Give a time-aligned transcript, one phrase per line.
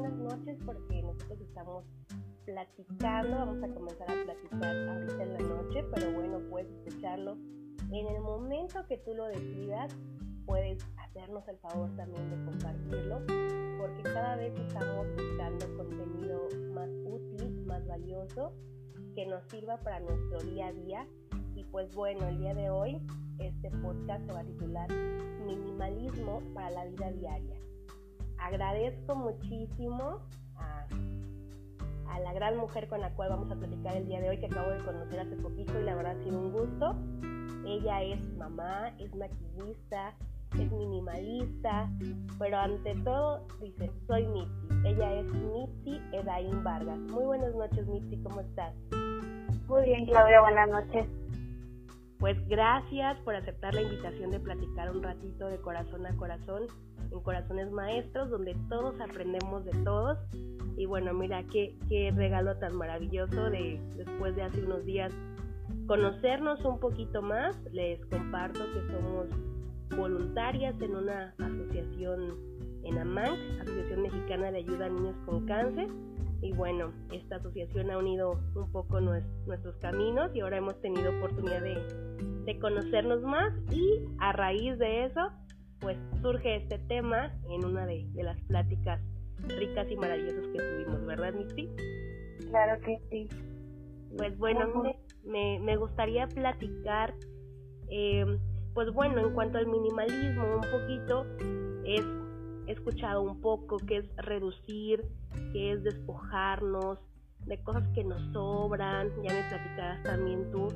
[0.00, 1.84] buenas noches porque nosotros estamos
[2.46, 7.36] platicando, vamos a comenzar a platicar ahorita en la noche, pero bueno, puedes escucharlo
[7.92, 9.94] en el momento que tú lo decidas,
[10.46, 13.18] puedes hacernos el favor también de compartirlo,
[13.78, 18.54] porque cada vez estamos buscando contenido más útil, más valioso,
[19.14, 21.06] que nos sirva para nuestro día a día.
[21.54, 23.02] Y pues bueno, el día de hoy
[23.38, 24.90] este podcast se va a titular
[25.44, 27.69] Minimalismo para la vida diaria.
[28.40, 30.20] Agradezco muchísimo
[30.56, 30.86] a,
[32.08, 34.46] a, la gran mujer con la cual vamos a platicar el día de hoy, que
[34.46, 36.96] acabo de conocer hace poquito y la verdad ha sido un gusto.
[37.66, 40.14] Ella es mamá, es maquillista,
[40.58, 41.88] es minimalista,
[42.38, 44.88] pero ante todo dice, soy Mitzi.
[44.88, 46.98] Ella es Mitzi Edaín Vargas.
[46.98, 48.74] Muy buenas noches Mitzi, ¿cómo estás?
[49.68, 51.06] Muy bien Claudia, buenas noches.
[52.18, 56.66] Pues gracias por aceptar la invitación de platicar un ratito de corazón a corazón
[57.10, 60.18] en Corazones Maestros, donde todos aprendemos de todos.
[60.76, 65.12] Y bueno, mira qué, qué regalo tan maravilloso de después de hace unos días
[65.86, 67.56] conocernos un poquito más.
[67.72, 69.26] Les comparto que somos
[69.96, 72.34] voluntarias en una asociación
[72.84, 75.88] en AMANC, Asociación Mexicana de Ayuda a Niños con Cáncer
[76.42, 81.60] y bueno, esta asociación ha unido un poco nuestros caminos y ahora hemos tenido oportunidad
[81.62, 85.20] de, conocernos más y a raíz de eso,
[85.80, 89.00] pues surge este tema en una de, las pláticas
[89.48, 91.68] ricas y maravillosas que tuvimos, ¿verdad, Misty?
[92.50, 93.28] Claro que sí.
[94.16, 94.82] Pues bueno,
[95.24, 97.14] me, me gustaría platicar,
[97.88, 98.38] eh,
[98.74, 101.26] pues bueno, en cuanto al minimalismo, un poquito,
[101.84, 102.04] es
[102.70, 105.04] he escuchado un poco que es reducir,
[105.52, 106.98] que es despojarnos
[107.46, 110.68] de cosas que nos sobran, ya me platicarás también tú,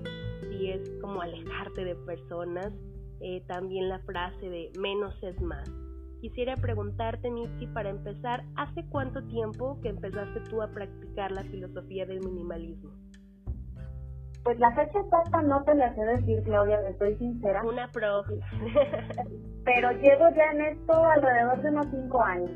[0.49, 2.73] si es como alejarte de personas,
[3.21, 5.71] eh, también la frase de menos es más.
[6.21, 12.07] Quisiera preguntarte, Mitzi, para empezar, ¿hace cuánto tiempo que empezaste tú a practicar la filosofía
[12.07, 12.91] del minimalismo?
[14.43, 17.63] Pues la fecha exacta no te la sé decir, Claudia, estoy sincera.
[17.63, 18.23] Una pro.
[19.65, 22.51] Pero llevo ya en esto alrededor de unos cinco años.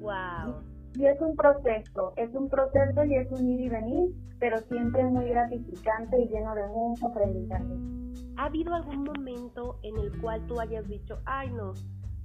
[0.00, 0.62] Wow.
[0.94, 5.02] Y es un proceso, es un proceso y es un ir y venir, pero siempre
[5.04, 8.03] muy gratificante y lleno de mucho aprendizaje.
[8.36, 11.72] ¿Ha habido algún momento en el cual tú hayas dicho, ay no,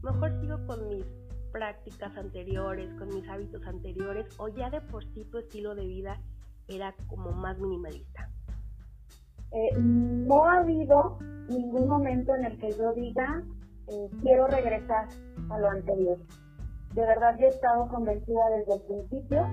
[0.01, 1.05] mejor sigo con mis
[1.51, 6.21] prácticas anteriores, con mis hábitos anteriores, o ya de por sí tu estilo de vida
[6.67, 8.29] era como más minimalista?
[9.51, 11.17] Eh, no ha habido
[11.49, 13.43] ningún momento en el que yo diga
[13.87, 15.07] eh, quiero regresar
[15.49, 16.17] a lo anterior.
[16.93, 19.47] De verdad yo he estado convencida desde el principio.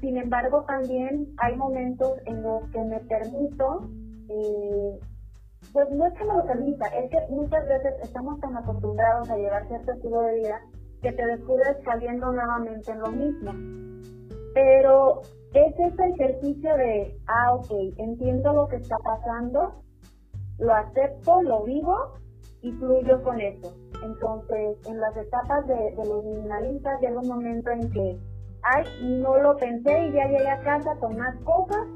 [0.00, 3.88] Sin embargo, también hay momentos en los que me permito,
[4.28, 4.98] eh,
[5.72, 9.36] pues no es que me lo permita, es que muchas veces estamos tan acostumbrados a
[9.36, 10.60] llevar cierto estilo de vida
[11.00, 13.52] que te descubres saliendo nuevamente en lo mismo.
[14.54, 15.22] Pero
[15.54, 19.82] es ese ejercicio de, ah, ok, entiendo lo que está pasando,
[20.58, 21.96] lo acepto, lo vivo
[22.60, 23.74] y fluyo con eso.
[24.04, 28.18] Entonces, en las etapas de, los minimalistas llega un momento en que,
[28.62, 31.86] ay, no lo pensé y ya llegué a casa con más cosas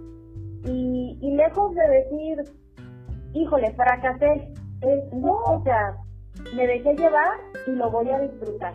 [0.65, 2.66] y, y lejos de decir,
[3.37, 4.49] híjole, fracasé,
[4.81, 5.97] es, no, o sea,
[6.55, 8.73] me dejé llevar y lo voy a disfrutar.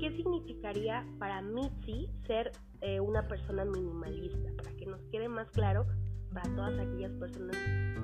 [0.00, 5.86] ¿Qué significaría para Mitzi ser eh, una persona minimalista, para que nos quede más claro
[6.32, 7.56] para todas aquellas personas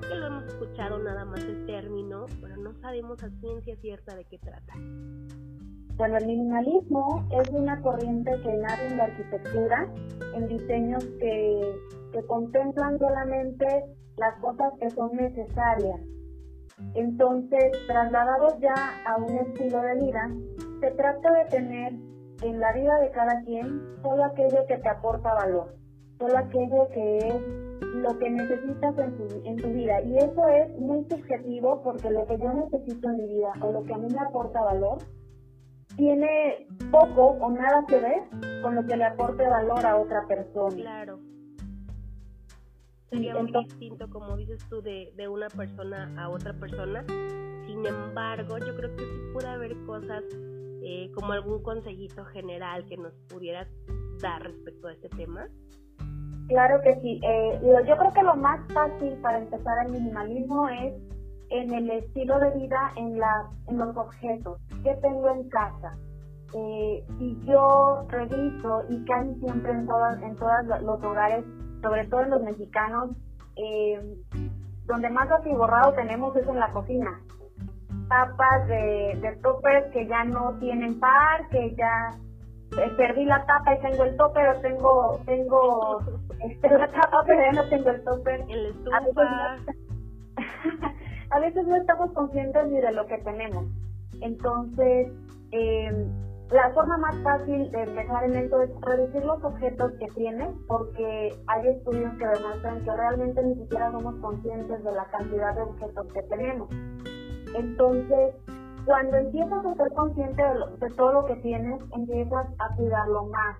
[0.09, 4.25] que lo hemos escuchado nada más el término, pero no sabemos a ciencia cierta de
[4.25, 4.73] qué trata.
[5.97, 9.93] Bueno, el minimalismo es una corriente que nace en la arquitectura,
[10.35, 11.75] en diseños que,
[12.13, 13.85] que contemplan solamente
[14.17, 16.01] las cosas que son necesarias.
[16.95, 18.75] Entonces, trasladados ya
[19.07, 20.31] a un estilo de vida,
[20.81, 21.93] se trata de tener
[22.43, 25.75] en la vida de cada quien solo aquello que te aporta valor,
[26.19, 27.35] solo aquello que es
[27.95, 30.01] lo que necesitas en tu, en tu vida.
[30.03, 33.83] Y eso es muy subjetivo porque lo que yo necesito en mi vida o lo
[33.83, 34.99] que a mí me aporta valor
[35.97, 38.23] tiene poco o nada que ver
[38.63, 40.77] con lo que le aporte valor a otra persona.
[40.77, 41.19] Claro.
[43.11, 47.05] Sería muy distinto, como dices tú, de, de una persona a otra persona.
[47.67, 50.23] Sin embargo, yo creo que sí puede haber cosas
[50.83, 53.69] eh, como algún consejito general que nos pudieras
[54.21, 55.47] dar respecto a este tema?
[56.49, 57.21] Claro que sí.
[57.23, 60.95] Eh, yo creo que lo más fácil para empezar el minimalismo es
[61.51, 64.59] en el estilo de vida, en, la, en los objetos.
[64.83, 65.97] que tengo en casa?
[66.55, 71.45] Eh, si yo reviso y casi siempre en todos en todos los hogares,
[71.81, 73.11] sobre todo en los mexicanos,
[74.87, 77.21] donde más atiborrado tenemos es en la cocina.
[78.09, 82.19] tapas de, de toppers que ya no tienen par, que ya
[82.79, 86.01] eh, perdí la tapa y tengo el topper o tengo, tengo
[86.51, 88.41] este, la tapa pero ya no tengo el topper.
[88.43, 89.75] a, veces no,
[91.31, 93.67] a veces no estamos conscientes ni de lo que tenemos.
[94.21, 95.09] Entonces,
[95.53, 96.07] eh,
[96.51, 101.33] la forma más fácil de empezar en esto es reducir los objetos que tienes, porque
[101.47, 106.13] hay estudios que demuestran que realmente ni siquiera somos conscientes de la cantidad de objetos
[106.13, 106.69] que tenemos.
[107.55, 108.35] Entonces,
[108.85, 110.43] cuando empiezas a ser consciente
[110.81, 113.57] de, todo lo que tienes, empiezas a cuidarlo más.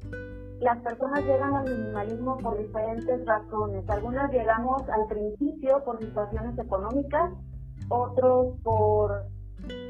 [0.61, 3.89] Las personas llegan al minimalismo por diferentes razones.
[3.89, 7.33] Algunas llegamos al principio por situaciones económicas,
[7.89, 9.27] otros por,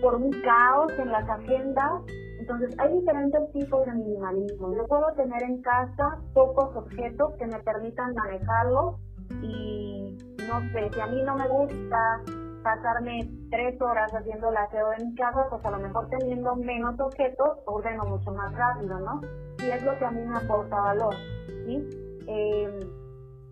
[0.02, 2.02] por un caos en las agendas.
[2.50, 4.75] Entonces, hay diferentes tipos de minimalismo.
[4.75, 8.97] Yo puedo tener en casa pocos objetos que me permitan manejarlos
[9.41, 10.19] y
[10.49, 12.20] no sé, si a mí no me gusta
[12.64, 16.99] pasarme tres horas haciendo el aseo de mi casa, pues a lo mejor teniendo menos
[16.99, 19.20] objetos, ordeno mucho más rápido, ¿no?
[19.61, 21.14] Y es lo que a mí me aporta valor,
[21.47, 21.88] ¿sí?
[22.26, 22.81] Em,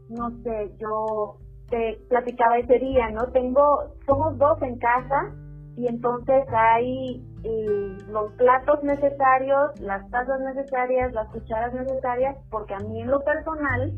[0.09, 1.37] no sé, yo
[1.71, 3.29] te platicaba ese día, ¿no?
[3.29, 5.33] Tengo, somos dos en casa
[5.77, 13.01] y entonces hay los platos necesarios, las tazas necesarias, las cucharas necesarias, porque a mí
[13.01, 13.93] en lo personal,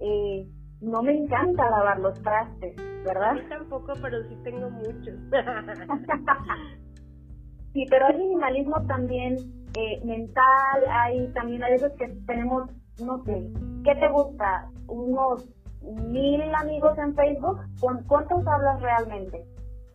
[0.00, 0.48] eh,
[0.80, 3.36] no me encanta lavar los trastes, ¿verdad?
[3.48, 5.14] Tampoco, pero sí tengo muchos.
[7.72, 9.36] sí, pero hay minimalismo también
[9.74, 12.70] eh, mental, hay también a veces que tenemos,
[13.02, 13.50] no sé,
[13.84, 14.70] ¿qué te gusta?
[14.86, 15.48] Unos
[15.82, 19.44] mil amigos en Facebook, ¿con cuántos hablas realmente?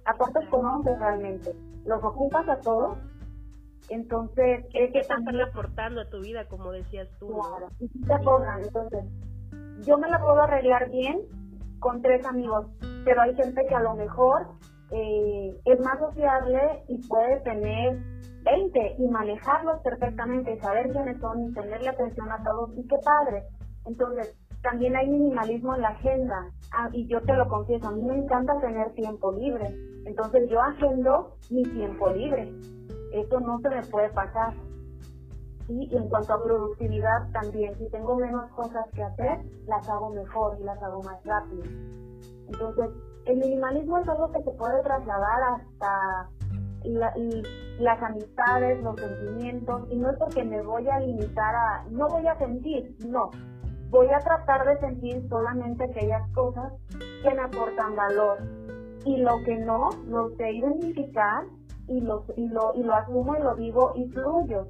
[0.05, 1.53] ¿A cuántos conoces realmente?
[1.85, 2.97] ¿Los ocupas a todos?
[3.89, 7.27] Entonces, es que están aportando a tu vida, como decías tú.
[7.27, 9.05] Claro, y te aportan, entonces
[9.85, 11.21] yo me la puedo arreglar bien
[11.79, 12.67] con tres amigos,
[13.03, 14.47] pero hay gente que a lo mejor
[14.91, 17.97] eh, es más sociable y puede tener
[18.43, 23.43] 20 y manejarlos perfectamente, saber quiénes son y tenerle atención a todos y qué padre.
[23.85, 28.03] Entonces, también hay minimalismo en la agenda ah, y yo te lo confieso, a mí
[28.03, 29.75] me encanta tener tiempo libre.
[30.05, 32.53] Entonces yo agendo mi tiempo libre.
[33.13, 34.53] Eso no se me puede pasar.
[35.67, 40.57] Y en cuanto a productividad también, si tengo menos cosas que hacer, las hago mejor
[40.59, 41.63] y las hago más rápido.
[42.47, 42.89] Entonces,
[43.25, 46.29] el minimalismo es algo que se puede trasladar hasta
[46.83, 52.27] las amistades, los sentimientos, y no es porque me voy a limitar a, no voy
[52.27, 53.29] a sentir, no,
[53.91, 56.73] voy a tratar de sentir solamente aquellas cosas
[57.21, 58.39] que me aportan valor.
[59.05, 61.43] Y lo que no, lo sé identificar
[61.87, 64.67] y lo, y lo, y lo asumo y lo digo y fluyo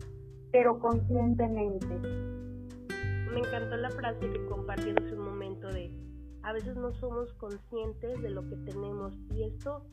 [0.52, 1.88] pero conscientemente.
[1.88, 5.98] Me encantó la frase que compartió hace un momento de
[6.44, 9.86] a veces no somos conscientes de lo que tenemos y esto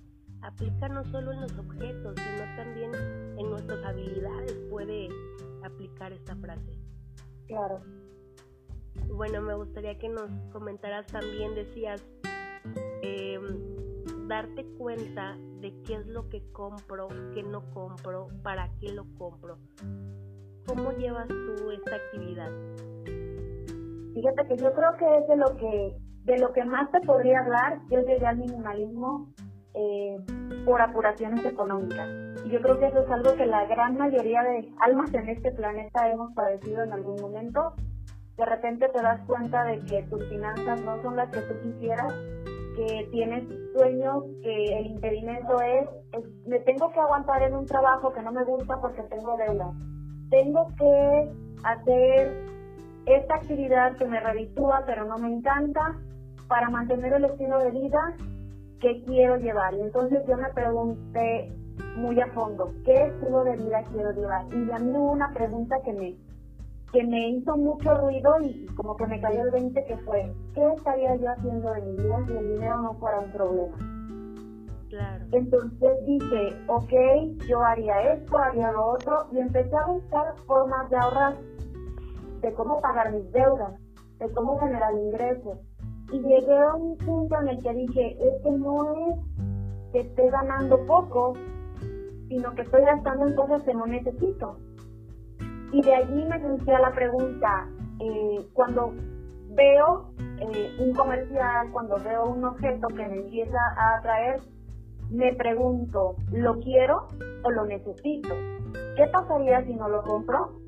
[0.43, 2.93] aplica no solo en los objetos, sino también
[3.39, 5.09] en nuestras habilidades puede
[5.63, 6.73] aplicar esta frase.
[7.47, 7.81] Claro.
[9.07, 12.03] Bueno, me gustaría que nos comentaras también, decías,
[13.03, 19.05] em, darte cuenta de qué es lo que compro, qué no compro, para qué lo
[19.17, 19.59] compro.
[20.67, 22.51] ¿Cómo llevas tú esta actividad?
[24.15, 27.41] Fíjate que yo creo que es de lo que de lo que más te podría
[27.41, 27.81] hablar.
[27.91, 29.33] Yo llegué al minimalismo
[29.73, 30.17] eh,
[30.65, 32.09] por apuraciones económicas.
[32.45, 35.53] Y yo creo que eso es algo que la gran mayoría de almas en este
[35.53, 37.75] planeta hemos padecido en algún momento.
[38.39, 42.15] De repente te das cuenta de que tus finanzas no son las que tú quisieras,
[42.77, 43.45] que tienes
[43.77, 48.33] sueños, que el impedimento es, es me tengo que aguantar en un trabajo que no
[48.33, 49.75] me gusta porque tengo deudas
[50.31, 51.33] tengo que
[51.65, 52.45] hacer
[53.07, 55.99] esta actividad que me reditúa pero no me encanta
[56.49, 58.17] para mantener el estilo de vida
[58.81, 59.75] que quiero llevar.
[59.75, 61.53] Y entonces yo me pregunté
[61.97, 64.47] muy a fondo, ¿qué estilo de vida quiero llevar?
[64.55, 66.17] Y a mí hubo una pregunta que me,
[66.93, 70.73] que me hizo mucho ruido y como que me cayó el 20 que fue, ¿qué
[70.75, 73.77] estaría yo haciendo de mi vida si el dinero no fuera un problema?
[75.33, 76.93] Entonces dije, ok,
[77.47, 81.37] yo haría esto, haría lo otro, y empecé a buscar formas de ahorrar,
[82.41, 83.75] de cómo pagar mis deudas,
[84.19, 85.59] de cómo generar ingresos.
[86.11, 89.19] Y llegué a un punto en el que dije, este no es
[89.93, 91.35] que esté ganando poco,
[92.29, 94.57] sino que estoy gastando en cosas que no necesito.
[95.73, 97.69] Y de allí me surgió la pregunta,
[98.01, 98.95] eh, cuando
[99.51, 100.11] veo
[100.41, 104.41] eh, un comercial, cuando veo un objeto que me empieza a atraer,
[105.11, 107.09] me pregunto, ¿lo quiero
[107.43, 108.35] o lo necesito?
[108.97, 110.61] ¿Qué pasaría si no lo compro?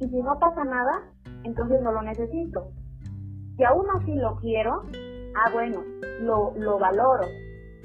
[0.00, 1.02] Y si no pasa nada,
[1.44, 2.68] entonces no lo necesito.
[3.56, 4.82] Si aún así lo quiero,
[5.34, 5.82] ah bueno,
[6.20, 7.24] lo, lo valoro.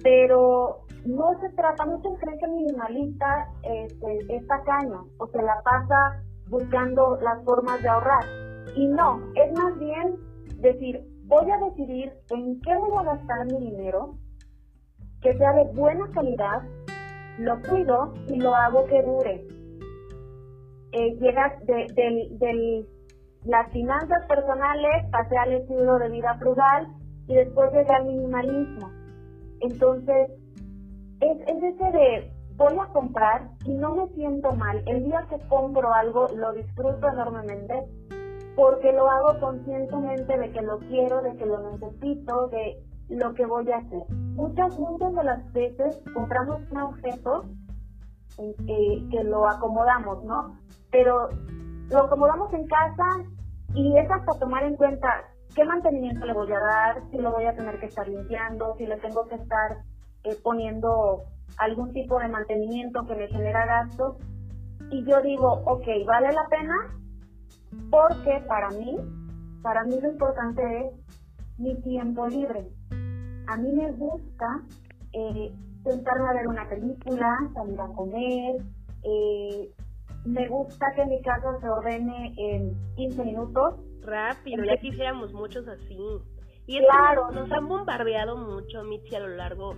[0.03, 6.23] Pero no se trata, muchos creen que minimalista este, es tacaño o se la pasa
[6.49, 8.23] buscando las formas de ahorrar.
[8.75, 10.17] Y no, es más bien
[10.57, 14.15] decir, voy a decidir en qué voy a gastar mi dinero,
[15.21, 16.63] que sea de buena calidad,
[17.37, 19.47] lo cuido y lo hago que dure.
[20.91, 22.85] Eh, llegas de, de,
[23.45, 26.87] las finanzas personales, pasé al estilo de vida frugal
[27.27, 28.91] y después llegué al minimalismo.
[29.61, 30.31] Entonces,
[31.21, 34.83] es, es ese de voy a comprar y no me siento mal.
[34.85, 37.85] El día que compro algo lo disfruto enormemente
[38.55, 43.45] porque lo hago conscientemente de que lo quiero, de que lo necesito, de lo que
[43.45, 44.03] voy a hacer.
[44.09, 47.45] Muchas, muchas de las veces compramos un objeto
[48.37, 50.57] eh, que lo acomodamos, ¿no?
[50.91, 51.29] Pero
[51.89, 53.05] lo acomodamos en casa
[53.73, 55.07] y es hasta tomar en cuenta
[55.55, 58.85] qué mantenimiento le voy a dar, si lo voy a tener que estar limpiando, si
[58.85, 59.77] le tengo que estar
[60.23, 61.23] eh, poniendo
[61.57, 64.17] algún tipo de mantenimiento que me genera gastos.
[64.91, 66.75] Y yo digo, ok, vale la pena
[67.91, 68.97] porque para mí,
[69.61, 70.93] para mí lo importante es
[71.57, 72.67] mi tiempo libre.
[73.47, 74.61] A mí me gusta
[75.13, 75.51] eh,
[75.83, 78.61] sentarme a ver una película, salir a comer,
[79.03, 79.71] eh,
[80.25, 83.75] me gusta que mi casa se ordene en 15 minutos.
[84.01, 85.97] Rápido, ya quisiéramos muchos así.
[86.67, 89.75] Y claro, nos han bombardeado mucho, Michi, a lo largo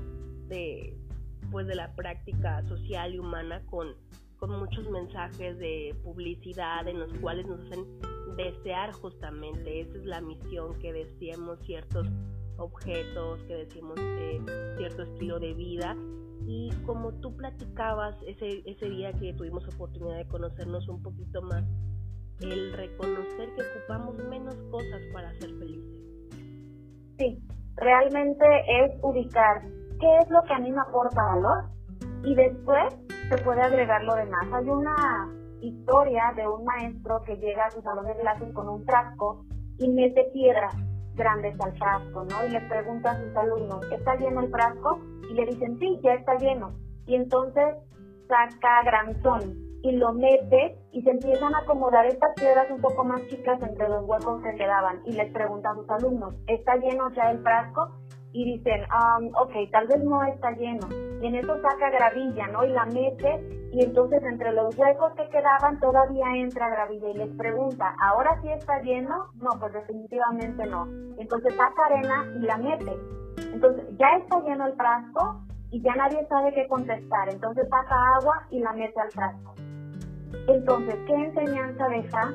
[0.51, 0.97] de,
[1.49, 3.95] pues, de la práctica social y humana con,
[4.37, 7.85] con muchos mensajes de publicidad en los cuales nos hacen
[8.35, 12.07] desear justamente, esa es la misión que deseamos ciertos
[12.57, 14.41] objetos, que decimos eh,
[14.77, 15.95] cierto estilo de vida
[16.45, 21.63] y como tú platicabas ese, ese día que tuvimos oportunidad de conocernos un poquito más,
[22.41, 26.01] el reconocer que ocupamos menos cosas para ser felices.
[27.19, 27.39] Sí,
[27.75, 29.61] realmente es ubicar
[30.01, 31.65] qué es lo que a mí me aporta valor
[32.23, 32.93] y después
[33.29, 34.47] se puede agregar lo demás.
[34.51, 35.29] Hay una
[35.61, 39.45] historia de un maestro que llega a su salón de clases con un frasco
[39.77, 40.75] y mete piedras
[41.13, 42.45] grandes al frasco, ¿no?
[42.47, 44.99] Y le pregunta a sus alumnos, ¿está lleno el frasco?
[45.29, 46.71] Y le dicen, sí, ya está lleno.
[47.05, 47.75] Y entonces
[48.27, 53.21] saca granzón y lo mete y se empiezan a acomodar estas piedras un poco más
[53.27, 55.01] chicas entre los huecos que quedaban.
[55.05, 57.89] Y les pregunta a sus alumnos, ¿está lleno ya el frasco?
[58.33, 60.87] Y dicen, um, ok, tal vez no está lleno.
[61.21, 62.63] Y en eso saca gravilla, ¿no?
[62.63, 67.35] Y la mete y entonces entre los huecos que quedaban todavía entra gravilla y les
[67.37, 69.27] pregunta, ¿ahora sí está lleno?
[69.35, 70.85] No, pues definitivamente no.
[71.17, 72.97] Entonces saca arena y la mete.
[73.53, 77.29] Entonces ya está lleno el frasco y ya nadie sabe qué contestar.
[77.29, 79.55] Entonces saca agua y la mete al frasco.
[80.47, 82.33] Entonces, ¿qué enseñanza deja?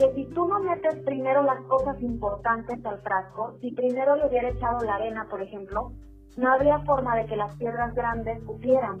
[0.00, 4.48] Que si tú no metes primero las cosas importantes al frasco, si primero le hubiera
[4.48, 5.92] echado la arena, por ejemplo,
[6.38, 8.98] no habría forma de que las piedras grandes cupieran.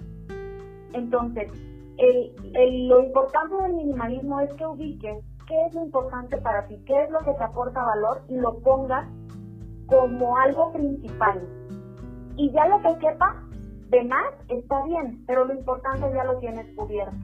[0.92, 1.50] Entonces,
[1.96, 7.10] lo importante del minimalismo es que ubiques qué es lo importante para ti, qué es
[7.10, 9.08] lo que te aporta valor y lo pongas
[9.86, 11.48] como algo principal.
[12.36, 13.42] Y ya lo que quepa
[13.88, 17.16] de más está bien, pero lo importante ya lo tienes cubierto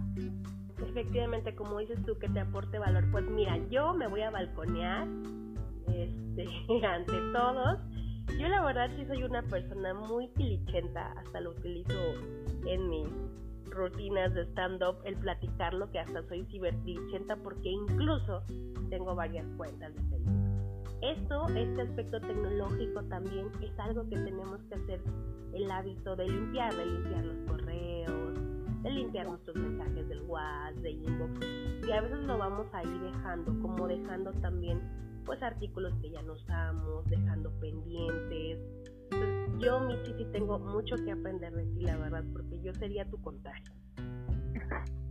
[0.96, 5.06] efectivamente, como dices tú, que te aporte valor, pues mira, yo me voy a balconear
[5.88, 6.46] este,
[6.86, 7.78] ante todos.
[8.38, 11.94] Yo la verdad sí soy una persona muy tilichenta, hasta lo utilizo
[12.66, 13.08] en mis
[13.70, 18.42] rutinas de stand-up, el platicarlo, que hasta soy cibertilichenta porque incluso
[18.88, 20.46] tengo varias cuentas de Facebook.
[21.02, 25.00] Esto, este aspecto tecnológico también es algo que tenemos que hacer
[25.52, 28.15] el hábito de limpiar, de limpiar los correos,
[28.90, 31.46] limpiar nuestros mensajes del WhatsApp, de inbox,
[31.86, 34.80] y a veces lo vamos a ir dejando, como dejando también
[35.24, 38.60] pues artículos que ya no usamos, dejando pendientes.
[39.10, 43.04] Entonces, yo, Michi, sí tengo mucho que aprender de ti, la verdad, porque yo sería
[43.10, 43.72] tu contagio.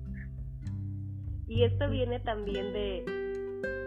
[1.48, 3.06] Y esto viene también de,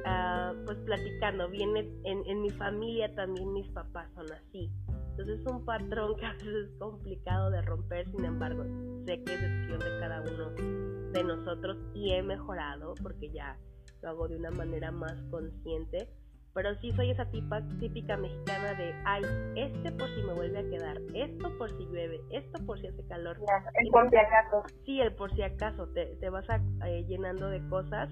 [0.07, 4.71] uh, pues platicando, viene en, en mi familia también mis papás son así.
[5.19, 8.63] Entonces es un patrón que a veces es complicado de romper, sin embargo,
[9.05, 10.51] sé que es decisión de cada uno
[11.11, 13.59] de nosotros y he mejorado porque ya
[14.01, 16.09] lo hago de una manera más consciente.
[16.55, 19.25] Pero sí soy esa tipa, típica mexicana de, ay,
[19.57, 23.05] este por si me vuelve a quedar, esto por si llueve, esto por si hace
[23.09, 23.39] calor.
[23.75, 24.63] el por si acaso.
[24.85, 28.09] Sí, el por si acaso, te, te vas a, eh, llenando de cosas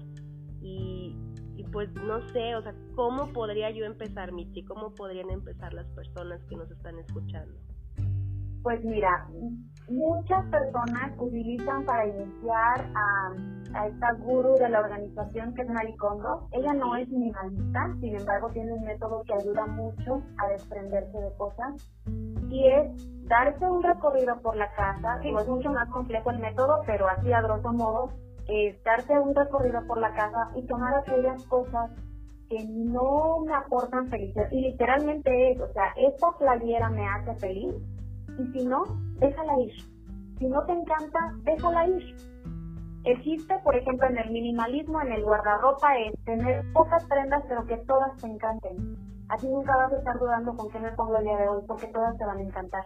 [0.61, 1.15] y,
[1.57, 4.63] y pues no sé, o sea, ¿cómo podría yo empezar, Michi?
[4.63, 7.53] ¿Cómo podrían empezar las personas que nos están escuchando?
[8.61, 9.27] Pues mira,
[9.89, 13.33] muchas personas utilizan para iniciar a,
[13.73, 16.47] a esta guru de la organización que es Maricondo.
[16.51, 21.33] Ella no es minimalista, sin embargo tiene un método que ayuda mucho a desprenderse de
[21.37, 21.89] cosas.
[22.49, 26.81] y es darse un recorrido por la casa, digo, es mucho más complejo el método,
[26.85, 28.09] pero así a grosso modo,
[28.47, 31.91] es darse un recorrido por la casa y tomar aquellas cosas
[32.49, 34.49] que no me aportan felicidad.
[34.51, 37.75] Y literalmente es, o sea, esta playera me hace feliz
[38.39, 38.83] y si no,
[39.19, 39.73] déjala ir.
[40.39, 42.15] Si no te encanta, déjala ir.
[43.03, 47.65] El chiste, por ejemplo, en el minimalismo, en el guardarropa, es tener pocas prendas, pero
[47.65, 48.97] que todas te encanten.
[49.29, 51.87] Así nunca vas a estar dudando con qué me pongo el día de hoy, porque
[51.87, 52.85] todas te van a encantar.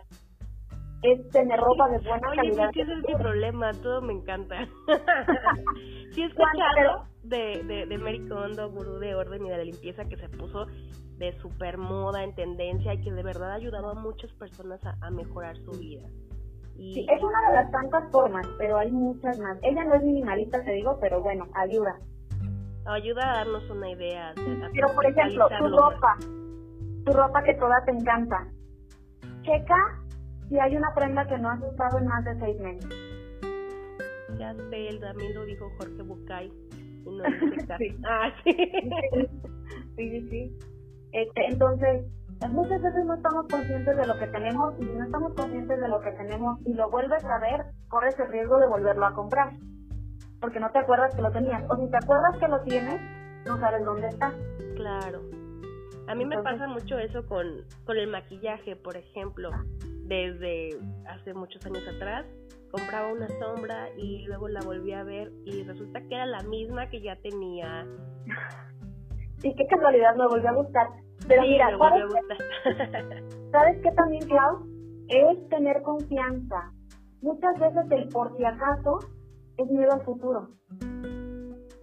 [1.04, 2.70] Es tener ropa de buena calidad.
[2.70, 4.68] Oye, ese es mi problema, todo me encanta.
[6.12, 10.06] sí he escuchado de, de, de Mary Kondo, gurú de orden y de la limpieza,
[10.06, 10.68] que se puso
[11.18, 15.10] de super moda, en tendencia, y que de verdad ha ayudado a muchas personas a
[15.10, 16.08] mejorar su vida.
[16.78, 19.58] Sí, es una de las tantas formas, pero hay muchas más.
[19.62, 22.00] Ella no es minimalista, te digo, pero bueno, ayuda.
[22.86, 24.34] Ayuda a darnos una idea.
[24.36, 26.18] pero, por ejemplo, tu ropa,
[27.06, 28.48] tu ropa que toda te encanta.
[29.44, 30.01] Checa
[30.52, 32.90] si hay una prenda que no has usado en más de seis meses.
[34.38, 36.52] Ya sé, también lo dijo Jorge Bucay.
[37.78, 37.98] sí.
[38.06, 38.52] Ah, sí.
[39.96, 40.60] sí, sí, sí.
[41.14, 42.06] Este, entonces,
[42.50, 45.88] muchas veces no estamos conscientes de lo que tenemos y si no estamos conscientes de
[45.88, 49.54] lo que tenemos y lo vuelves a ver, corres el riesgo de volverlo a comprar.
[50.42, 51.64] Porque no te acuerdas que lo tenías.
[51.70, 53.00] O si te acuerdas que lo tienes,
[53.46, 54.34] no sabes dónde está.
[54.76, 55.22] Claro.
[56.08, 57.46] A mí me pasa mucho eso con,
[57.86, 59.50] con el maquillaje, por ejemplo.
[60.12, 60.72] Desde
[61.08, 62.26] hace muchos años atrás,
[62.70, 66.90] compraba una sombra y luego la volví a ver y resulta que era la misma
[66.90, 67.88] que ya tenía.
[69.44, 70.88] Y qué casualidad, me volvió a gustar.
[71.28, 71.70] Pero mira,
[73.52, 74.68] ¿sabes, qué, también, Clau?
[75.08, 76.74] Es tener confianza.
[77.22, 79.00] Muchas veces el por si acaso
[79.58, 80.50] es miedo al futuro.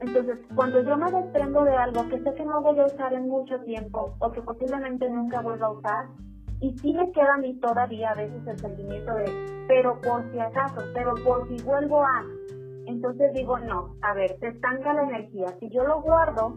[0.01, 3.27] Entonces, cuando yo me desprendo de algo que sé que no voy a usar en
[3.27, 6.07] mucho tiempo o que posiblemente nunca vuelva a usar,
[6.61, 10.41] y sí me queda a mí todavía a veces el sentimiento de, pero por si
[10.41, 12.25] acaso, pero por si vuelvo a,
[12.87, 15.49] entonces digo, no, a ver, se estanca la energía.
[15.61, 16.57] Si yo lo guardo,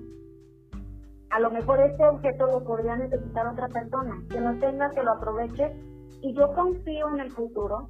[1.30, 5.12] a lo mejor este objeto lo podría necesitar otra persona, que no tenga, que lo
[5.12, 5.72] aproveche.
[6.22, 7.90] Y yo confío en el futuro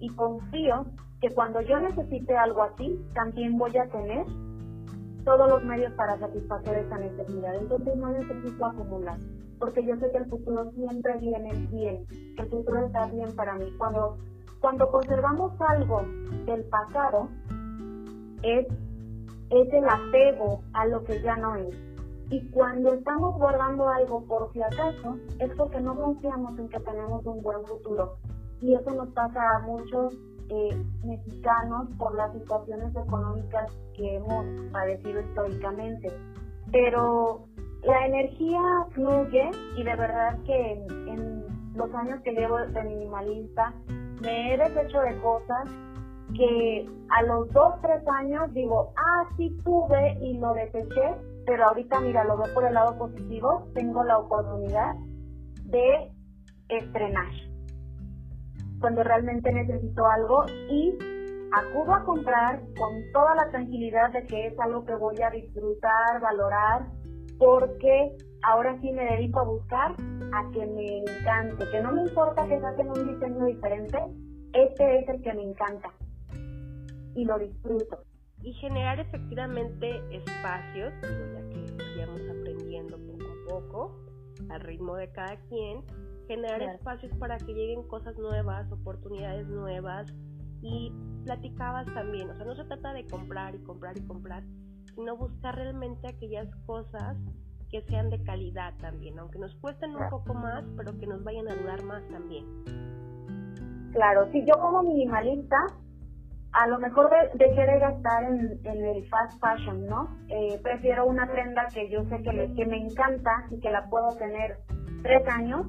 [0.00, 0.86] y confío
[1.20, 4.26] que cuando yo necesite algo así, también voy a tener
[5.28, 7.54] todos los medios para satisfacer esa necesidad.
[7.56, 9.18] Entonces no necesito acumular,
[9.58, 13.54] porque yo sé que el futuro siempre viene bien, que el futuro está bien para
[13.56, 13.70] mí.
[13.76, 14.16] Cuando,
[14.60, 16.00] cuando conservamos algo
[16.46, 17.28] del pasado,
[18.42, 18.66] es,
[19.50, 21.76] es el apego a lo que ya no es
[22.30, 27.24] y cuando estamos guardando algo por si acaso, es porque no confiamos en que tenemos
[27.24, 28.16] un buen futuro.
[28.60, 30.14] Y eso nos pasa a muchos
[30.48, 36.12] eh, mexicanos por las situaciones económicas que hemos padecido históricamente.
[36.70, 37.46] Pero
[37.82, 41.38] la energía fluye y de verdad que en,
[41.74, 43.72] los años que llevo de minimalista
[44.20, 45.68] me he deshecho de cosas
[46.34, 51.14] que a los dos, tres años digo, ah, sí tuve y lo deseché
[51.48, 54.94] pero ahorita mira, lo veo por el lado positivo, tengo la oportunidad
[55.64, 56.12] de
[56.68, 57.32] estrenar
[58.80, 60.96] cuando realmente necesito algo y
[61.52, 66.20] acudo a comprar con toda la tranquilidad de que es algo que voy a disfrutar,
[66.20, 66.86] valorar,
[67.38, 69.92] porque ahora sí me dedico a buscar
[70.32, 73.98] a que me encante, que no me importa que saquen un diseño diferente,
[74.52, 75.90] este es el que me encanta
[77.14, 77.98] y lo disfruto.
[78.42, 83.96] Y generar efectivamente espacios, ya que vayamos aprendiendo poco a poco,
[84.50, 85.82] al ritmo de cada quien,
[86.28, 90.06] generar espacios para que lleguen cosas nuevas, oportunidades nuevas
[90.62, 90.92] y
[91.24, 94.42] platicabas también, o sea, no se trata de comprar y comprar y comprar,
[94.94, 97.16] sino buscar realmente aquellas cosas
[97.70, 101.48] que sean de calidad también, aunque nos cuesten un poco más, pero que nos vayan
[101.48, 102.44] a ayudar más también.
[103.92, 105.56] Claro, si yo como minimalista
[106.52, 110.16] a lo mejor dejé de gastar en, el fast fashion, ¿no?
[110.28, 114.08] Eh, prefiero una prenda que yo sé que, que me encanta y que la puedo
[114.16, 114.58] tener
[115.02, 115.66] tres años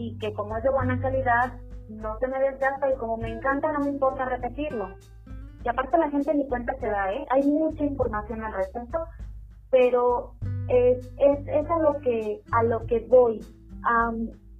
[0.00, 1.52] y que como es de buena calidad
[1.90, 4.88] no se me desgasta y como me encanta no me importa repetirlo.
[5.62, 7.26] Y aparte la gente ni cuenta se da, ¿eh?
[7.30, 8.98] Hay mucha información al respecto,
[9.70, 10.32] pero
[10.68, 13.44] es, es, a lo que a lo que voy.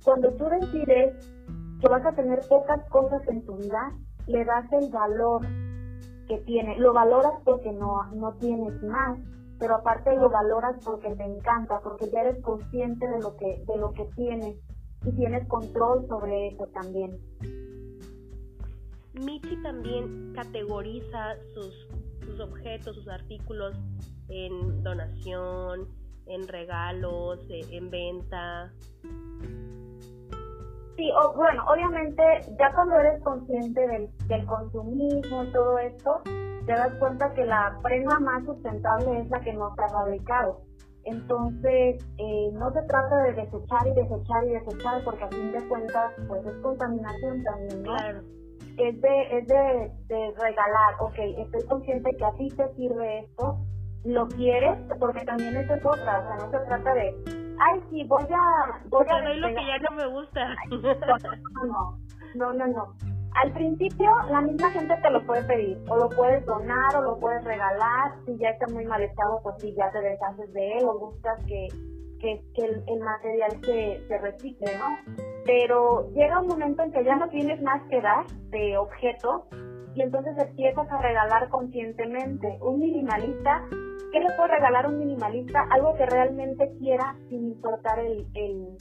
[0.04, 1.32] cuando tú decides
[1.80, 3.94] que vas a tener pocas cosas en tu vida,
[4.26, 5.46] le das el valor
[6.28, 6.78] que tiene.
[6.78, 9.18] Lo valoras porque no, no tienes más,
[9.58, 13.76] pero aparte lo valoras porque te encanta, porque ya eres consciente de lo que, de
[13.78, 14.58] lo que tienes
[15.04, 17.18] y tienes control sobre eso también.
[19.14, 21.88] Michi también categoriza sus,
[22.24, 23.74] sus objetos, sus artículos
[24.28, 25.88] en donación,
[26.26, 28.72] en regalos, eh, en venta.
[30.96, 32.22] Sí, o, bueno, obviamente
[32.58, 36.20] ya cuando eres consciente del, del consumismo y todo esto,
[36.66, 40.60] te das cuenta que la prenda más sustentable es la que no ha fabricado.
[41.10, 45.68] Entonces, eh, no se trata de desechar y desechar y desechar, porque a fin de
[45.68, 47.96] cuentas, pues es contaminación también, ¿no?
[47.96, 48.20] Claro.
[48.78, 53.58] Es de, es de, de regalar, ok, estoy consciente que a ti te sirve esto,
[54.04, 57.14] lo quieres, porque también eso es otra, o sea, no se trata de,
[57.58, 58.80] ay, sí, voy a...
[58.88, 59.82] Voy a doy lo que despegar".
[59.82, 60.54] ya no me gusta.
[60.70, 61.98] No,
[62.34, 63.09] no, no, no.
[63.42, 67.18] Al principio la misma gente te lo puede pedir, o lo puedes donar, o lo
[67.18, 68.12] puedes regalar.
[68.26, 71.42] Si ya está muy mal estado, pues sí, ya te deshaces de él, o buscas
[71.46, 71.68] que,
[72.20, 75.14] que, el material se, se recicle, ¿no?
[75.46, 79.44] Pero llega un momento en que ya no tienes más que dar de objetos,
[79.94, 82.58] y entonces empiezas a regalar conscientemente.
[82.60, 83.64] Un minimalista,
[84.12, 85.66] ¿qué le puede regalar a un minimalista?
[85.70, 88.76] Algo que realmente quiera sin importar el, el,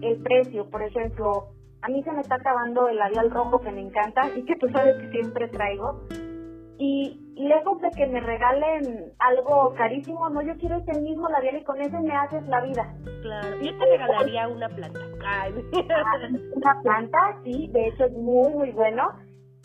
[0.00, 0.70] el precio.
[0.70, 1.50] Por ejemplo,
[1.84, 4.68] a mí se me está acabando el labial rojo que me encanta y que tú
[4.70, 6.00] sabes que siempre traigo.
[6.78, 11.64] Y lejos de que me regalen algo carísimo, no, yo quiero ese mismo labial y
[11.64, 12.96] con ese me haces la vida.
[13.20, 13.60] Claro.
[13.60, 15.00] Yo te regalaría una planta.
[15.26, 15.52] Ay.
[16.54, 19.10] Una planta, sí, de hecho es muy, muy bueno.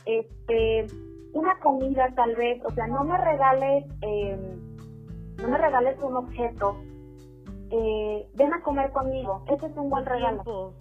[0.06, 0.88] Este,
[1.34, 4.38] una comida tal vez, o sea, no me regales, eh,
[5.42, 6.82] no me regales un objeto.
[7.72, 10.44] Eh, ven a comer conmigo, ese es un buen regalo.
[10.44, 10.76] Tiempo.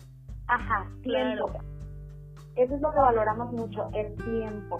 [0.48, 1.46] Ajá, Claro.
[1.46, 1.60] tiempo.
[2.56, 4.78] Eso es lo que valoramos mucho, el tiempo.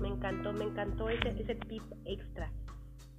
[0.00, 2.50] Me encantó, me encantó ese, ese tip extra.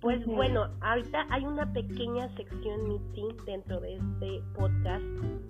[0.02, 5.04] Pues bueno, ahorita hay una pequeña sección meeting dentro de este podcast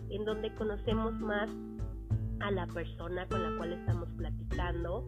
[0.10, 1.48] en donde conocemos más
[2.40, 5.08] a la persona con la cual estamos platicando.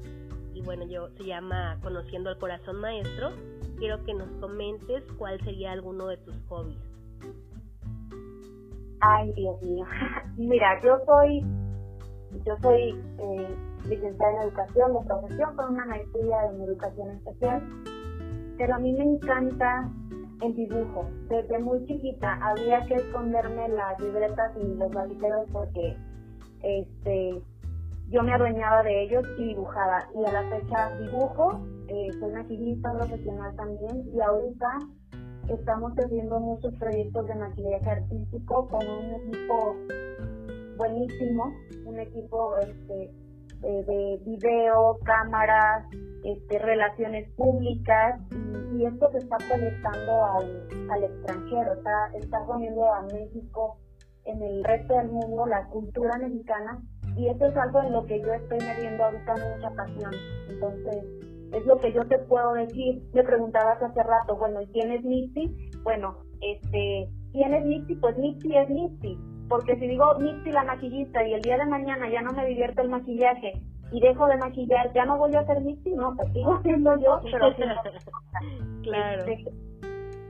[0.54, 3.32] Y bueno, yo se llama Conociendo al Corazón Maestro.
[3.80, 6.78] Quiero que nos comentes cuál sería alguno de tus hobbies.
[9.02, 9.86] Ay, Dios mío.
[10.38, 11.42] Mira, yo soy,
[12.46, 17.62] yo soy eh, licenciada en educación de profesión con una maestría en educación especial,
[18.58, 19.90] pero a mí me encanta
[20.42, 21.10] el dibujo.
[21.30, 25.98] Desde muy chiquita había que esconderme las libretas y los lapiceros porque
[26.62, 27.42] este
[28.10, 30.00] yo me adueñaba de ellos y dibujaba.
[30.14, 34.80] Y a la fecha dibujo, eh, soy maquillista profesional también y ahorita
[35.50, 39.76] estamos haciendo muchos proyectos de maquillaje artístico con un equipo
[40.78, 41.54] buenísimo,
[41.86, 43.12] un equipo este,
[43.62, 45.86] de, de video, cámaras,
[46.24, 53.04] este, relaciones públicas y, esto se está proyectando al, al extranjero, está, está poniendo a
[53.04, 53.78] México
[54.26, 56.82] en el resto del mundo la cultura mexicana
[57.16, 60.12] y eso es algo en lo que yo estoy metiendo ahorita mucha pasión.
[60.50, 61.04] Entonces,
[61.54, 63.02] es lo que yo te puedo decir.
[63.14, 65.56] Me preguntabas hace rato, bueno, ¿y quién es Misty?
[65.84, 67.96] Bueno, este, ¿quién es Misty?
[67.96, 69.18] Pues Misty es Misty.
[69.50, 72.82] Porque si digo Misty la maquillista y el día de mañana ya no me divierto
[72.82, 73.62] el maquillaje
[73.92, 75.92] y dejo de maquillar, ¿ya no voy a ser Misty?
[75.92, 77.48] No, pues sigo siendo yo, pero.
[78.84, 79.26] Claro.
[79.26, 79.52] Este,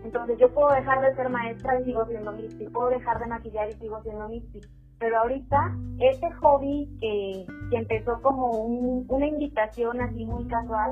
[0.04, 3.70] entonces yo puedo dejar de ser maestra y sigo siendo Misty, puedo dejar de maquillar
[3.70, 4.60] y sigo siendo Misty.
[5.00, 5.58] Pero ahorita,
[6.00, 10.92] este hobby que, que empezó como un- una invitación así muy casual,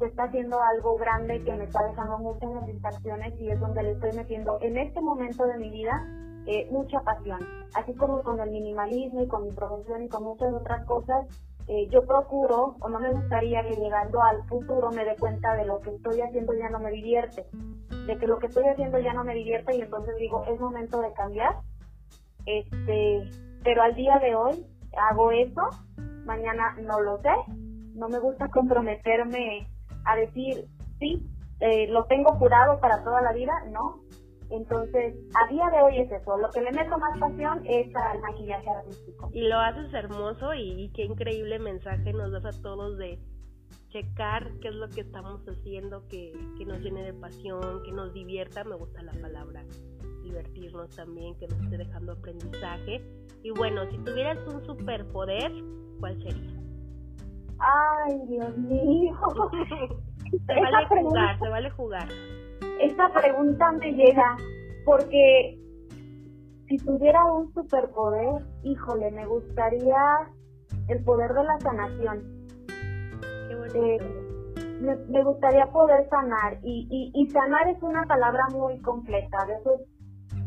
[0.00, 3.90] se está haciendo algo grande que me está dejando muchas satisfacciones y es donde le
[3.92, 5.92] estoy metiendo en este momento de mi vida
[6.46, 7.38] eh, mucha pasión.
[7.74, 11.26] Así como con el minimalismo y con mi profesión y con muchas otras cosas,
[11.68, 15.66] eh, yo procuro o no me gustaría que llegando al futuro me dé cuenta de
[15.66, 17.44] lo que estoy haciendo ya no me divierte,
[18.06, 21.02] de que lo que estoy haciendo ya no me divierte y entonces digo, es momento
[21.02, 21.56] de cambiar.
[22.46, 23.28] Este,
[23.62, 25.68] pero al día de hoy hago eso,
[26.24, 27.34] mañana no lo sé,
[27.94, 29.68] no me gusta comprometerme
[30.04, 30.66] a decir,
[30.98, 31.22] sí,
[31.60, 34.00] eh, lo tengo curado para toda la vida, no.
[34.50, 38.20] Entonces, a día de hoy es eso, lo que le meto más pasión es al
[38.20, 39.30] maquillaje artístico.
[39.32, 43.20] Y lo haces hermoso y, y qué increíble mensaje nos das a todos de
[43.90, 48.12] checar qué es lo que estamos haciendo, que, que nos llene de pasión, que nos
[48.12, 49.64] divierta, me gusta la palabra
[50.22, 53.02] divertirnos también, que nos esté dejando aprendizaje.
[53.42, 55.52] Y bueno, si tuvieras un superpoder,
[55.98, 56.59] ¿cuál sería?
[57.60, 59.14] Ay, Dios mío.
[60.30, 62.08] se Esa vale pregunta- jugar, se vale jugar.
[62.80, 64.36] Esta pregunta me llega
[64.84, 65.58] porque
[66.68, 69.96] si tuviera un superpoder, híjole, me gustaría
[70.88, 72.22] el poder de la sanación.
[73.48, 73.76] Qué bonito.
[73.84, 73.98] Eh,
[74.80, 79.38] me, me gustaría poder sanar y, y, y sanar es una palabra muy completa.
[79.42, 79.86] A veces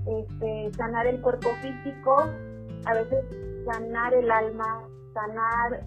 [0.08, 2.16] este, sanar el cuerpo físico,
[2.86, 3.26] a veces
[3.66, 5.86] sanar el alma, sanar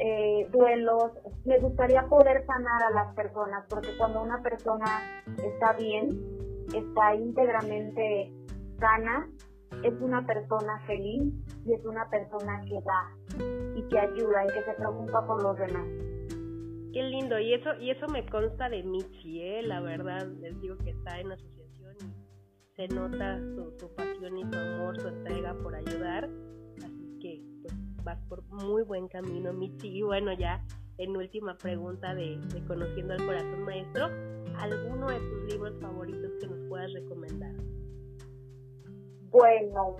[0.00, 1.12] eh, duelos.
[1.44, 6.08] Me gustaría poder sanar a las personas porque cuando una persona está bien,
[6.74, 8.32] está íntegramente
[8.78, 9.28] sana,
[9.84, 11.32] es una persona feliz
[11.66, 15.56] y es una persona que da y que ayuda y que se preocupa por los
[15.58, 15.86] demás.
[16.92, 19.62] Qué lindo, y eso, y eso me consta de Michi, ¿eh?
[19.62, 24.42] la verdad, les digo que está en asociación y se nota su, su pasión y
[24.42, 26.28] su amor, su entrega por ayudar,
[26.82, 27.49] así que
[28.04, 30.64] vas por muy buen camino, Michi, y bueno, ya
[30.98, 34.06] en última pregunta de, de Conociendo al Corazón Maestro,
[34.58, 37.54] ¿alguno de tus libros favoritos que nos puedas recomendar?
[39.30, 39.96] Bueno,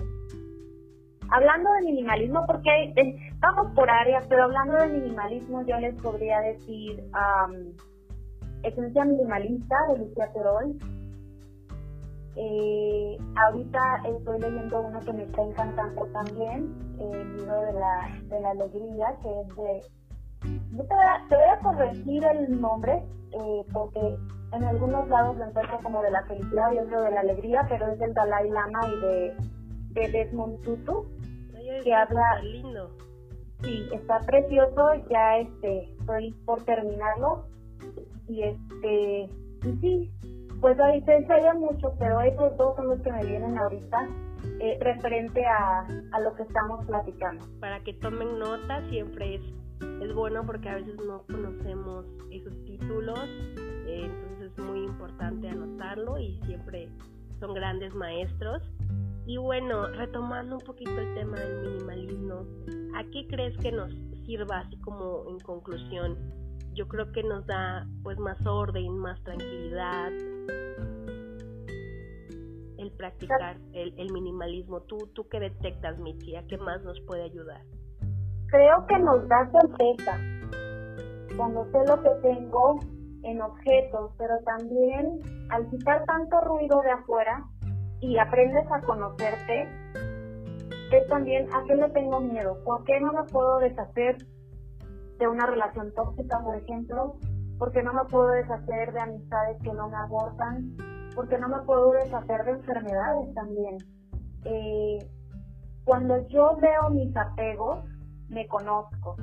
[1.30, 7.02] hablando de minimalismo, porque estamos por áreas, pero hablando de minimalismo, yo les podría decir
[7.14, 7.72] um,
[8.62, 10.76] Esencia Minimalista de Lucia Terol.
[12.36, 12.79] Eh,
[13.36, 18.50] ahorita estoy leyendo uno que me está encantando también, el libro de la, de la
[18.50, 19.82] alegría, que es de...
[20.72, 24.16] Yo te, voy a corregir el nombre, eh, porque
[24.52, 27.88] en algunos lados lo encuentro como de la felicidad y otro de la alegría, pero
[27.88, 29.36] es del Dalai Lama y de,
[30.00, 31.06] de Desmond Tutu
[31.82, 32.90] que habla lindo.
[33.62, 37.44] Sí, está precioso, ya este estoy por terminarlo
[38.26, 39.28] y este
[39.62, 40.10] y sí,
[40.60, 44.08] pues ahí se enseña mucho, pero esos dos son los que me vienen ahorita
[44.60, 47.44] eh, referente a, a lo que estamos platicando.
[47.60, 49.42] Para que tomen nota siempre es
[50.02, 53.20] es bueno porque a veces no conocemos esos títulos,
[53.86, 56.88] eh, entonces es muy importante anotarlo y siempre
[57.38, 58.62] son grandes maestros.
[59.26, 62.46] Y bueno, retomando un poquito el tema del minimalismo,
[62.96, 63.92] ¿a qué crees que nos
[64.24, 66.16] sirva así como en conclusión?
[66.74, 70.10] Yo creo que nos da pues más orden, más tranquilidad
[72.78, 74.80] el practicar el, el minimalismo.
[74.82, 76.36] ¿Tú, ¿Tú qué detectas, Michi?
[76.36, 77.60] ¿A qué más nos puede ayudar?
[78.46, 80.18] Creo que nos da certeza.
[81.36, 82.80] Cuando sé lo que tengo
[83.22, 87.44] en objetos, pero también al quitar tanto ruido de afuera,
[88.00, 89.68] y aprendes a conocerte,
[90.90, 94.16] es también a qué le tengo miedo, por qué no me puedo deshacer
[95.20, 97.14] de una relación tóxica, por ejemplo,
[97.58, 100.74] porque no me puedo deshacer de amistades que no me abortan,
[101.14, 103.76] porque no me puedo deshacer de enfermedades también.
[104.44, 104.98] Eh,
[105.84, 107.84] cuando yo veo mis apegos,
[108.28, 109.16] me conozco.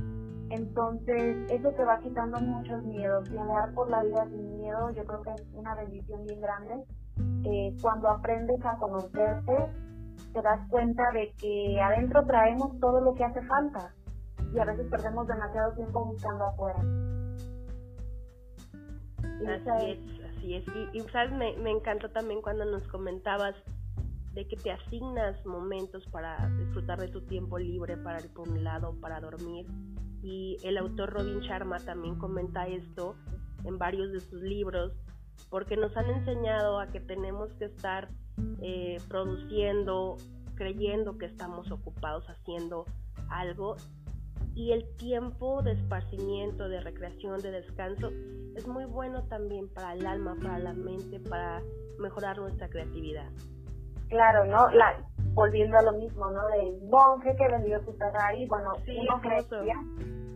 [0.51, 3.27] Entonces, eso te va quitando muchos miedos.
[3.29, 6.86] Y por la vida sin miedo, yo creo que es una bendición bien grande
[7.43, 9.71] eh, cuando aprendes a conocerte,
[10.33, 13.93] te das cuenta de que adentro traemos todo lo que hace falta
[14.53, 16.79] y a veces perdemos demasiado tiempo buscando afuera.
[19.47, 19.99] así es,
[20.38, 20.65] así es.
[20.93, 23.55] Y, sabes, me, me encantó también cuando nos comentabas
[24.33, 28.63] de que te asignas momentos para disfrutar de tu tiempo libre, para ir por un
[28.63, 29.65] lado, para dormir.
[30.21, 33.15] Y el autor Robin Sharma también comenta esto
[33.63, 34.93] en varios de sus libros,
[35.49, 38.10] porque nos han enseñado a que tenemos que estar
[38.62, 40.17] eh, produciendo,
[40.55, 42.86] creyendo que estamos ocupados haciendo
[43.29, 43.75] algo
[44.57, 48.09] y el tiempo de esparcimiento, de recreación, de descanso
[48.55, 51.61] es muy bueno también para el alma, para la mente, para
[51.99, 53.29] mejorar nuestra creatividad.
[54.09, 54.67] Claro, ¿no?
[54.71, 54.97] La,
[55.33, 56.47] volviendo a lo mismo, ¿no?
[56.47, 58.97] Del monje que vendió su Ferrari, bueno, sí,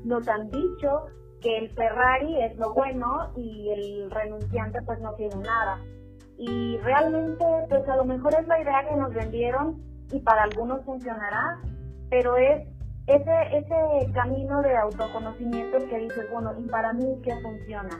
[0.04, 1.06] nos han dicho
[1.42, 5.80] que el Ferrari es lo bueno y el renunciante pues no tiene nada.
[6.38, 9.82] Y realmente pues a lo mejor es la idea que nos vendieron
[10.12, 11.60] y para algunos funcionará,
[12.12, 12.68] pero es
[13.08, 18.00] ese, ese camino de autoconocimiento que dices, bueno, ¿y para mí qué funciona?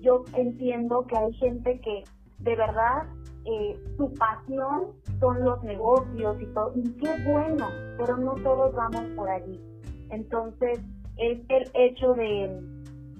[0.00, 2.04] Yo entiendo que hay gente que
[2.38, 3.04] de verdad
[3.44, 9.02] eh, su pasión son los negocios y todo, y qué bueno, pero no todos vamos
[9.16, 9.60] por allí.
[10.10, 10.80] Entonces,
[11.16, 12.60] es el hecho de,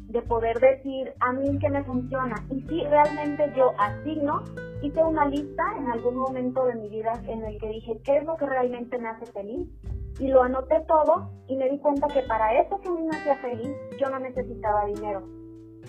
[0.08, 2.36] de poder decir a mí que me funciona.
[2.50, 4.42] Y si realmente yo asigno,
[4.82, 8.24] hice una lista en algún momento de mi vida en el que dije qué es
[8.24, 9.68] lo que realmente me hace feliz
[10.18, 13.76] y lo anoté todo y me di cuenta que para eso que me hacía feliz
[13.98, 15.22] yo no necesitaba dinero.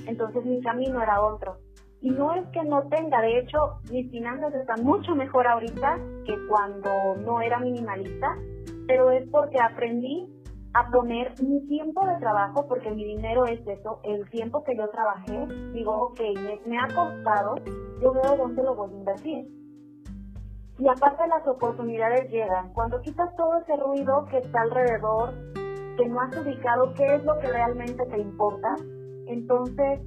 [0.05, 1.57] Entonces mi camino era otro.
[2.01, 3.57] Y no es que no tenga, de hecho
[3.91, 6.89] mis finanzas están mucho mejor ahorita que cuando
[7.25, 8.37] no era minimalista,
[8.87, 10.31] pero es porque aprendí
[10.73, 14.87] a poner mi tiempo de trabajo, porque mi dinero es eso, el tiempo que yo
[14.89, 16.19] trabajé, digo, ok,
[16.67, 17.55] me, ha costado,
[17.99, 19.56] yo veo dónde lo voy a invertir.
[20.79, 22.71] Y aparte las oportunidades llegan.
[22.73, 25.33] Cuando quitas todo ese ruido que está alrededor,
[25.97, 28.75] que no has ubicado qué es lo que realmente te importa,
[29.25, 30.01] entonces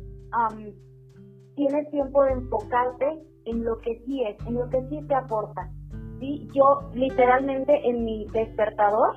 [1.57, 5.69] tienes tiempo de enfocarte en lo que sí es, en lo que sí te aporta.
[6.21, 6.49] ¿sí?
[6.55, 9.17] Yo literalmente en mi despertador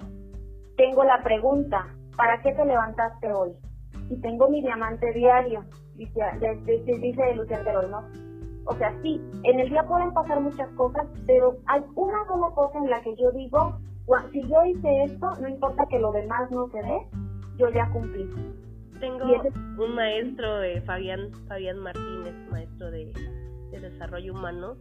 [0.75, 1.87] tengo la pregunta,
[2.17, 3.51] ¿para qué te levantaste hoy?
[4.09, 5.63] Y tengo mi diamante diario,
[5.95, 6.19] dice,
[6.65, 8.22] dice, dice Lucía ¿no?
[8.65, 12.78] O sea, sí, en el día pueden pasar muchas cosas, pero hay una sola cosa
[12.80, 13.78] en la que yo digo,
[14.32, 16.99] si yo hice esto, no importa que lo demás no se dé,
[17.58, 18.30] yo ya cumplí.
[18.99, 19.26] Tengo
[19.80, 23.12] un maestro, de Fabián, Fabián Martínez, maestro de,
[23.71, 24.78] desarrollo humano,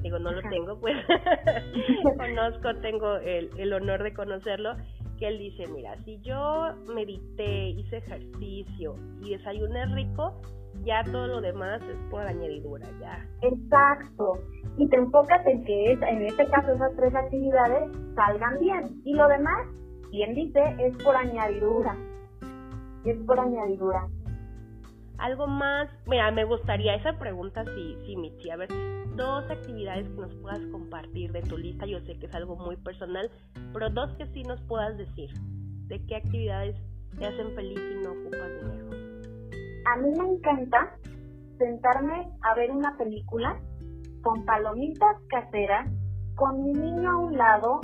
[0.00, 0.96] digo, no lo tengo, pues.
[2.16, 4.76] Conozco, tengo el, el honor de conocerlo,
[5.18, 10.40] que él dice, mira, si yo medité, hice ejercicio y desayuné rico,
[10.84, 13.26] ya todo lo demás es por añadidura, ya.
[13.42, 14.38] Exacto.
[14.76, 19.00] Y te enfocas en que en este caso esas tres actividades salgan bien.
[19.04, 19.68] Y lo demás,
[20.10, 21.96] bien dice, es por añadidura.
[23.04, 24.08] Es por añadidura.
[25.18, 28.68] Algo más, mira, me gustaría esa pregunta, sí, sí, Michi, a ver,
[29.14, 32.76] dos actividades que nos puedas compartir de tu lista, yo sé que es algo muy
[32.76, 33.30] personal,
[33.72, 35.30] pero dos que sí nos puedas decir,
[35.86, 36.76] de qué actividades
[37.16, 39.03] te hacen feliz y no ocupas dinero.
[39.84, 40.96] A mí me encanta
[41.58, 43.60] sentarme a ver una película
[44.22, 45.88] con palomitas caseras,
[46.36, 47.80] con mi niño a un lado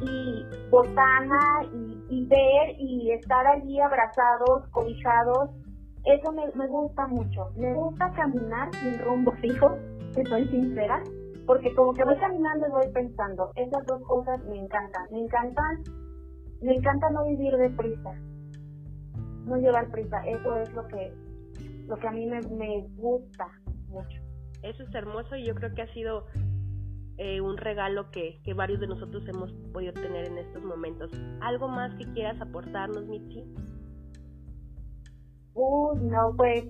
[0.00, 1.62] y botana
[2.10, 5.50] y, ver y estar allí abrazados, cobijados.
[6.04, 7.50] Eso me, gusta mucho.
[7.56, 9.76] Me gusta caminar sin rumbo fijo,
[10.14, 11.02] que soy sincera,
[11.46, 15.06] porque como que voy caminando y voy pensando, esas dos cosas me encantan.
[15.12, 15.82] Me encantan,
[16.62, 18.10] me encanta no vivir de prisa,
[19.46, 20.26] no llevar prisa.
[20.26, 21.12] Eso es lo que
[21.86, 22.40] lo que a mí me,
[22.96, 23.46] gusta
[23.88, 24.20] mucho.
[24.62, 26.26] Eso es hermoso y yo creo que ha sido
[27.18, 31.10] eh, un regalo que, que, varios de nosotros hemos podido tener en estos momentos.
[31.40, 33.44] ¿Algo más que quieras aportarnos, Mitzi?
[35.54, 36.64] Uh, no, pues...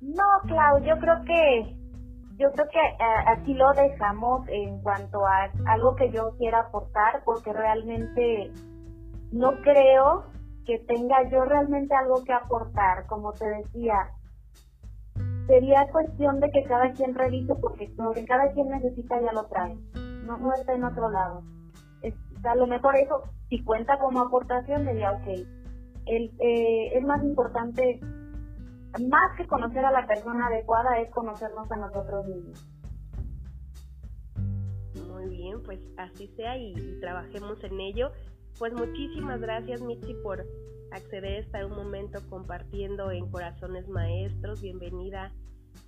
[0.00, 1.76] no, Clau, yo creo que
[2.36, 7.22] yo creo que uh, aquí lo dejamos en cuanto a algo que yo quiera aportar,
[7.24, 8.50] porque realmente
[9.30, 10.33] no creo
[10.64, 14.10] que tenga yo realmente algo que aportar, como te decía,
[15.46, 19.46] sería cuestión de que cada quien revise porque lo que cada quien necesita ya lo
[19.46, 19.76] trae,
[20.24, 21.42] no, está en otro lado.
[22.02, 25.26] Es, a lo mejor eso, si cuenta como aportación, diría, ok,
[26.06, 28.00] el, eh, es más importante,
[29.08, 32.66] más que conocer a la persona adecuada, es conocernos a nosotros mismos.
[35.08, 38.12] Muy bien, pues así sea y trabajemos en ello.
[38.58, 40.46] Pues muchísimas gracias Mitzi por
[40.92, 44.62] acceder a estar un momento compartiendo en Corazones Maestros.
[44.62, 45.32] Bienvenida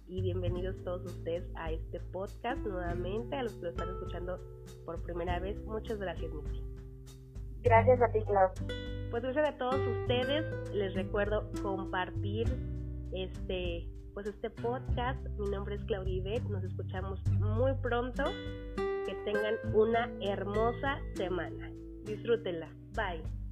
[0.08, 4.40] y bienvenidos todos ustedes a este podcast nuevamente, a los que lo están escuchando
[4.84, 5.56] por primera vez.
[5.64, 6.60] Muchas gracias Mitzi.
[7.62, 8.50] Gracias a ti, Clau.
[9.12, 10.74] Pues gracias a todos ustedes.
[10.74, 12.48] Les recuerdo compartir
[13.12, 15.24] este pues este podcast.
[15.38, 18.24] Mi nombre es Claudia Nos escuchamos muy pronto.
[19.06, 21.75] Que tengan una hermosa semana.
[22.06, 22.68] Disfrútenla.
[22.94, 23.45] Bye.